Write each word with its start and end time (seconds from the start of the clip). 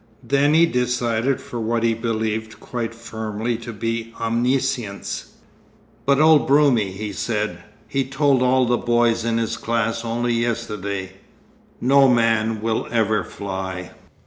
Then 0.23 0.55
he 0.55 0.65
decided 0.65 1.39
for 1.39 1.59
what 1.59 1.83
he 1.83 1.93
believed 1.93 2.59
quite 2.59 2.95
firmly 2.95 3.55
to 3.57 3.71
be 3.71 4.15
omniscience. 4.19 5.33
'But 6.07 6.19
old 6.19 6.47
Broomie,' 6.49 6.91
he 6.93 7.13
said, 7.13 7.59
'he 7.87 8.05
told 8.05 8.41
all 8.41 8.65
the 8.65 8.77
boys 8.79 9.23
in 9.23 9.37
his 9.37 9.57
class 9.57 10.03
only 10.03 10.33
yesterday, 10.33 11.11
"no 11.79 12.07
man 12.07 12.61
will 12.63 12.87
ever 12.89 13.23
fly." 13.23 13.91